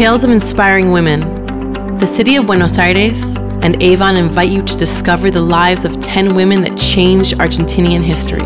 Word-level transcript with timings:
Tales 0.00 0.24
of 0.24 0.30
Inspiring 0.30 0.92
Women. 0.92 1.20
The 1.98 2.06
city 2.06 2.36
of 2.36 2.46
Buenos 2.46 2.78
Aires 2.78 3.22
and 3.62 3.82
Avon 3.82 4.16
invite 4.16 4.48
you 4.48 4.62
to 4.62 4.74
discover 4.78 5.30
the 5.30 5.42
lives 5.42 5.84
of 5.84 6.00
10 6.00 6.34
women 6.34 6.62
that 6.62 6.78
changed 6.78 7.34
Argentinian 7.34 8.02
history. 8.02 8.40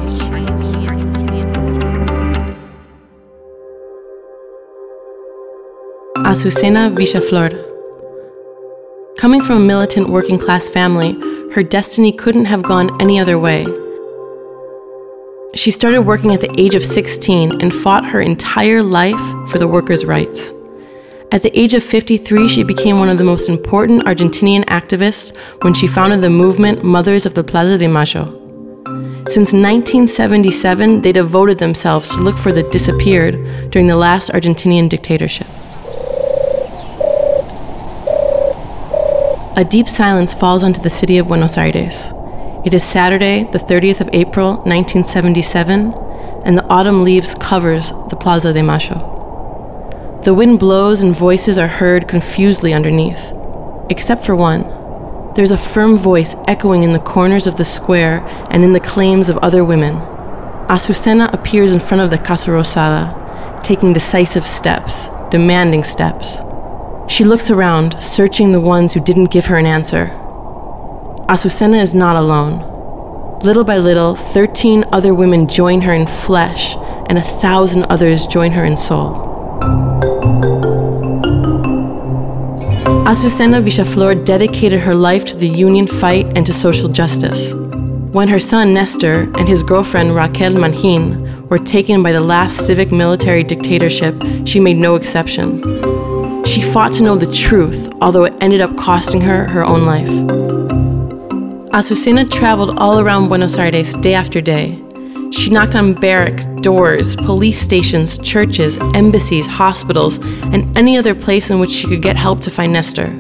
Azucena 6.25 6.93
Villaflor. 6.93 7.55
Coming 9.17 9.41
from 9.41 9.59
a 9.59 9.65
militant 9.65 10.09
working 10.09 10.41
class 10.41 10.69
family, 10.69 11.13
her 11.53 11.63
destiny 11.63 12.11
couldn't 12.11 12.47
have 12.47 12.65
gone 12.65 13.01
any 13.01 13.21
other 13.21 13.39
way. 13.39 13.65
She 15.55 15.71
started 15.71 16.01
working 16.01 16.35
at 16.35 16.41
the 16.41 16.53
age 16.61 16.75
of 16.75 16.85
16 16.85 17.63
and 17.63 17.73
fought 17.73 18.05
her 18.07 18.21
entire 18.21 18.83
life 18.83 19.49
for 19.49 19.59
the 19.59 19.69
workers' 19.69 20.05
rights. 20.05 20.53
At 21.33 21.43
the 21.43 21.59
age 21.59 21.75
of 21.75 21.83
53, 21.83 22.49
she 22.49 22.63
became 22.63 22.99
one 22.99 23.09
of 23.09 23.19
the 23.19 23.25
most 23.25 23.49
important 23.49 24.05
Argentinian 24.05 24.65
activists 24.67 25.37
when 25.63 25.75
she 25.75 25.87
founded 25.87 26.21
the 26.21 26.31
movement 26.31 26.85
Mothers 26.85 27.27
of 27.27 27.35
the 27.35 27.43
Plaza 27.43 27.77
de 27.77 27.89
Mayo. 27.89 28.41
Since 29.29 29.53
1977, 29.53 31.01
they 31.03 31.11
devoted 31.11 31.59
themselves 31.59 32.11
to 32.11 32.19
look 32.19 32.37
for 32.37 32.53
the 32.53 32.63
disappeared 32.65 33.71
during 33.71 33.89
the 33.89 33.97
last 33.97 34.31
Argentinian 34.31 34.89
dictatorship. 34.89 35.47
A 39.57 39.65
deep 39.65 39.89
silence 39.89 40.35
falls 40.35 40.63
onto 40.63 40.83
the 40.83 40.91
city 40.91 41.19
of 41.19 41.29
Buenos 41.29 41.57
Aires. 41.57 42.13
It 42.65 42.75
is 42.75 42.83
Saturday, 42.83 43.45
the 43.45 43.59
30th 43.59 44.01
of 44.01 44.11
April, 44.13 44.55
1977, 44.65 45.93
and 46.45 46.59
the 46.59 46.67
autumn 46.67 47.03
leaves 47.03 47.35
covers 47.35 47.91
the 48.11 48.17
Plaza 48.17 48.53
de 48.53 48.63
Mayo. 48.63 49.14
The 50.25 50.33
wind 50.33 50.59
blows 50.59 51.03
and 51.03 51.15
voices 51.15 51.59
are 51.59 51.69
heard 51.69 52.09
confusedly 52.09 52.73
underneath, 52.73 53.35
except 53.91 54.25
for 54.25 54.35
one. 54.35 54.63
There's 55.35 55.51
a 55.51 55.59
firm 55.59 55.99
voice 55.99 56.35
echoing 56.49 56.83
in 56.83 56.93
the 56.93 56.99
corners 56.99 57.47
of 57.47 57.59
the 57.59 57.65
square 57.67 58.25
and 58.49 58.65
in 58.65 58.73
the 58.73 58.81
claims 58.81 59.29
of 59.29 59.37
other 59.39 59.63
women. 59.63 59.97
Azucena 60.71 61.31
appears 61.35 61.75
in 61.75 61.81
front 61.81 62.01
of 62.01 62.09
the 62.09 62.17
Casa 62.17 62.53
Rosada, 62.53 63.63
taking 63.63 63.93
decisive 63.93 64.47
steps, 64.47 65.09
demanding 65.31 65.85
steps. 65.85 66.39
She 67.07 67.25
looks 67.25 67.51
around, 67.51 68.03
searching 68.03 68.53
the 68.53 68.63
ones 68.63 68.95
who 68.95 69.05
didn't 69.05 69.31
give 69.31 69.45
her 69.47 69.57
an 69.59 69.67
answer. 69.67 70.07
Azucena 71.29 71.83
is 71.83 71.93
not 71.93 72.17
alone. 72.17 73.41
Little 73.41 73.65
by 73.65 73.77
little, 73.77 74.15
13 74.15 74.87
other 74.91 75.15
women 75.15 75.47
join 75.47 75.83
her 75.83 75.93
in 75.93 76.07
flesh, 76.07 76.77
and 77.11 77.19
a 77.19 77.23
thousand 77.43 77.85
others 77.91 78.27
join 78.27 78.53
her 78.53 78.65
in 78.65 78.79
soul. 78.79 80.14
Azucena 83.15 83.63
Villaflor 83.63 84.25
dedicated 84.25 84.81
her 84.81 84.93
life 84.93 85.25
to 85.25 85.37
the 85.37 85.47
union 85.47 85.87
fight 85.87 86.27
and 86.37 86.45
to 86.45 86.53
social 86.53 86.89
justice. 86.89 87.53
When 88.11 88.27
her 88.27 88.41
son 88.41 88.75
Nestor 88.75 89.31
and 89.39 89.47
his 89.47 89.63
girlfriend 89.63 90.17
Raquel 90.17 90.55
Mangin 90.55 91.49
were 91.49 91.61
taken 91.61 92.03
by 92.03 92.11
the 92.11 92.21
last 92.21 92.67
civic 92.67 92.91
military 92.91 93.45
dictatorship, 93.45 94.21
she 94.45 94.59
made 94.59 94.79
no 94.79 94.97
exception. 94.97 95.63
She 96.45 96.61
fought 96.61 96.93
to 96.95 97.05
know 97.05 97.15
the 97.15 97.33
truth, 97.33 97.89
although 98.01 98.25
it 98.25 98.35
ended 98.41 98.61
up 98.61 98.77
costing 98.77 99.21
her 99.21 99.47
her 99.47 99.65
own 99.65 99.85
life. 99.85 100.11
Azucena 101.71 102.29
traveled 102.29 102.77
all 102.81 102.99
around 102.99 103.29
Buenos 103.29 103.57
Aires 103.57 103.95
day 103.95 104.15
after 104.15 104.41
day. 104.41 104.77
She 105.35 105.51
knocked 105.51 105.75
on 105.75 105.95
barrack 105.95 106.63
doors, 106.63 107.17
police 107.17 107.61
stations, 107.61 108.19
churches, 108.19 108.79
embassies, 108.95 109.47
hospitals, 109.47 110.19
and 110.19 110.79
any 110.79 110.97
other 110.97 111.15
place 111.15 111.51
in 111.51 111.59
which 111.59 111.73
she 111.73 111.89
could 111.89 112.03
get 112.03 112.17
help 112.17 112.41
to 112.43 112.51
find 112.51 112.73
Nestor. 112.73 113.13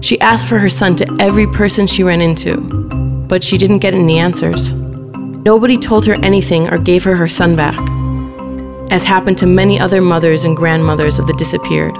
She 0.00 0.20
asked 0.20 0.46
for 0.46 0.60
her 0.60 0.70
son 0.70 0.94
to 0.96 1.16
every 1.18 1.48
person 1.48 1.88
she 1.88 2.04
ran 2.04 2.20
into, 2.20 2.60
but 3.28 3.42
she 3.42 3.58
didn't 3.58 3.80
get 3.80 3.94
any 3.94 4.18
answers. 4.18 4.74
Nobody 4.74 5.76
told 5.76 6.06
her 6.06 6.14
anything 6.22 6.72
or 6.72 6.78
gave 6.78 7.02
her 7.02 7.16
her 7.16 7.28
son 7.28 7.56
back, 7.56 7.78
as 8.92 9.02
happened 9.02 9.36
to 9.38 9.46
many 9.46 9.78
other 9.78 10.00
mothers 10.00 10.44
and 10.44 10.56
grandmothers 10.56 11.18
of 11.18 11.26
the 11.26 11.34
disappeared. 11.34 11.96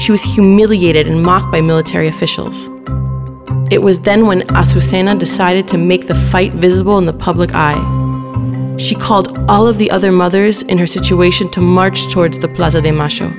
She 0.00 0.10
was 0.10 0.22
humiliated 0.22 1.06
and 1.06 1.22
mocked 1.22 1.52
by 1.52 1.60
military 1.60 2.08
officials. 2.08 2.66
It 3.70 3.82
was 3.82 3.98
then 4.00 4.26
when 4.26 4.40
Azucena 4.48 5.18
decided 5.18 5.68
to 5.68 5.78
make 5.78 6.06
the 6.06 6.14
fight 6.14 6.52
visible 6.52 6.96
in 6.96 7.04
the 7.04 7.12
public 7.12 7.54
eye. 7.54 8.01
She 8.78 8.94
called 8.94 9.36
all 9.48 9.68
of 9.68 9.78
the 9.78 9.90
other 9.90 10.10
mothers 10.10 10.62
in 10.62 10.78
her 10.78 10.86
situation 10.86 11.50
to 11.50 11.60
march 11.60 12.10
towards 12.12 12.38
the 12.38 12.48
Plaza 12.48 12.80
de 12.80 12.90
Mayo. 12.90 13.30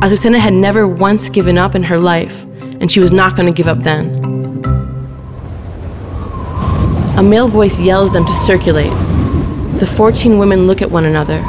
Azucena 0.00 0.38
had 0.38 0.52
never 0.52 0.86
once 0.86 1.28
given 1.28 1.58
up 1.58 1.74
in 1.74 1.82
her 1.82 1.98
life, 1.98 2.44
and 2.80 2.90
she 2.90 3.00
was 3.00 3.10
not 3.10 3.34
going 3.36 3.46
to 3.46 3.56
give 3.56 3.68
up 3.68 3.80
then. 3.80 4.24
A 7.18 7.22
male 7.22 7.48
voice 7.48 7.80
yells 7.80 8.12
them 8.12 8.24
to 8.24 8.32
circulate. 8.32 8.92
The 9.80 9.86
14 9.86 10.38
women 10.38 10.66
look 10.66 10.82
at 10.82 10.90
one 10.90 11.04
another. 11.04 11.40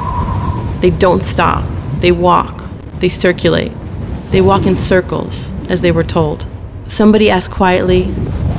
They 0.80 0.90
don't 0.90 1.22
stop. 1.22 1.64
They 2.00 2.12
walk. 2.12 2.64
They 3.00 3.10
circulate. 3.10 3.72
They 4.32 4.42
walk 4.42 4.66
in 4.66 4.76
circles, 4.76 5.52
as 5.70 5.82
they 5.82 5.92
were 5.92 6.04
told. 6.04 6.48
Somebody 6.88 7.30
asked 7.30 7.52
quietly, 7.52 8.06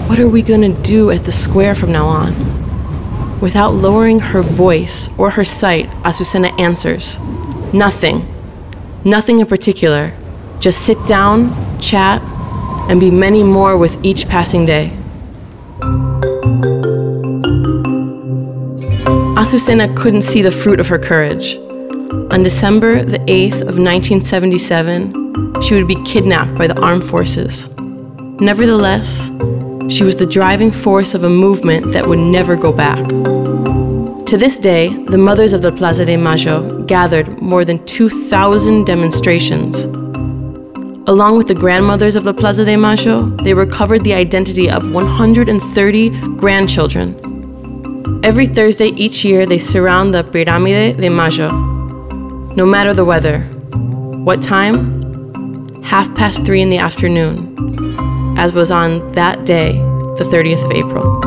What 0.07 0.21
are 0.21 0.29
we 0.29 0.43
going 0.43 0.63
to 0.63 0.83
do 0.83 1.11
at 1.11 1.25
the 1.25 1.33
square 1.33 1.75
from 1.75 1.91
now 1.91 2.07
on? 2.07 2.70
Without 3.41 3.75
lowering 3.75 4.21
her 4.21 4.43
voice 4.43 5.09
or 5.19 5.31
her 5.31 5.45
sight, 5.45 5.89
Azucena 6.05 6.59
answers, 6.61 7.19
Nothing. 7.73 8.27
Nothing 9.05 9.39
in 9.39 9.47
particular. 9.47 10.13
Just 10.59 10.85
sit 10.85 10.99
down, 11.07 11.81
chat, 11.81 12.21
and 12.91 13.01
be 13.01 13.11
many 13.11 13.43
more 13.43 13.79
with 13.79 14.05
each 14.05 14.29
passing 14.29 14.67
day. 14.67 14.93
Azucena 19.41 19.97
couldn't 19.97 20.23
see 20.23 20.43
the 20.43 20.51
fruit 20.51 20.79
of 20.79 20.89
her 20.89 20.99
courage. 20.99 21.57
On 22.31 22.43
December 22.43 23.05
the 23.05 23.19
8th 23.21 23.63
of 23.63 23.79
1977, 23.79 25.63
she 25.63 25.75
would 25.75 25.89
be 25.89 25.95
kidnapped 26.05 26.55
by 26.57 26.67
the 26.67 26.79
armed 26.79 27.05
forces. 27.05 27.71
Nevertheless, 28.39 29.31
she 29.91 30.05
was 30.05 30.15
the 30.15 30.27
driving 30.27 30.71
force 30.71 31.15
of 31.15 31.25
a 31.25 31.29
movement 31.29 31.93
that 31.93 32.07
would 32.07 32.19
never 32.19 32.55
go 32.55 32.73
back. 32.73 33.09
To 33.09 34.37
this 34.37 34.59
day, 34.59 34.89
the 34.89 35.19
mothers 35.19 35.53
of 35.53 35.63
the 35.63 35.73
Plaza 35.73 36.05
de 36.05 36.17
Mayo 36.17 36.85
gathered 36.85 37.43
more 37.43 37.65
than 37.65 37.85
2,000 37.87 38.85
demonstrations. 38.85 39.85
Along 41.09 41.37
with 41.37 41.49
the 41.49 41.57
grandmothers 41.57 42.15
of 42.15 42.23
the 42.23 42.33
Plaza 42.33 42.65
de 42.65 42.77
Mayo, 42.77 43.27
they 43.43 43.53
recovered 43.53 44.05
the 44.05 44.15
identity 44.15 44.71
of 44.71 44.95
130 44.95 46.11
grandchildren. 46.37 48.21
Every 48.23 48.47
Thursday 48.47 48.89
each 48.91 49.25
year, 49.25 49.45
they 49.45 49.59
surround 49.59 50.15
the 50.15 50.23
Pirámide 50.23 51.01
de 51.01 51.09
Mayo. 51.09 51.51
No 52.55 52.65
matter 52.65 52.95
the 52.95 53.05
weather. 53.05 53.41
What 54.23 54.41
time? 54.41 55.83
Half 55.83 56.15
past 56.15 56.45
three 56.45 56.63
in 56.63 56.71
the 56.71 56.79
afternoon 56.79 57.51
as 58.41 58.55
was 58.55 58.71
on 58.71 59.13
that 59.13 59.45
day, 59.45 59.73
the 60.17 60.25
30th 60.25 60.65
of 60.65 60.71
April. 60.73 61.21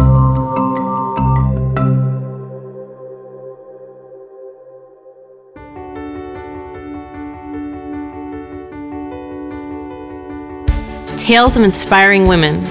Tales 11.19 11.55
of 11.55 11.61
inspiring 11.61 12.27
women, 12.27 12.63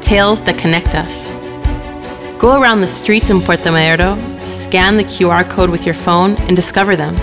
tales 0.00 0.40
that 0.40 0.56
connect 0.58 0.94
us. 0.94 1.28
Go 2.38 2.58
around 2.58 2.80
the 2.80 2.88
streets 2.88 3.28
in 3.28 3.42
Puerto 3.42 3.70
Madero, 3.70 4.16
scan 4.40 4.96
the 4.96 5.04
QR 5.04 5.46
code 5.48 5.68
with 5.68 5.84
your 5.84 5.94
phone, 5.94 6.36
and 6.48 6.56
discover 6.56 6.96
them. 6.96 7.14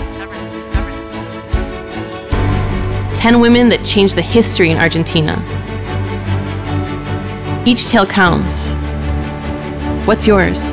10 3.16 3.40
women 3.40 3.68
that 3.68 3.84
changed 3.84 4.14
the 4.14 4.22
history 4.22 4.70
in 4.70 4.78
Argentina 4.78 5.53
each 7.66 7.88
tale 7.88 8.06
counts. 8.06 8.74
What's 10.06 10.26
yours? 10.26 10.68